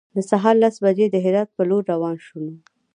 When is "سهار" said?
0.29-0.55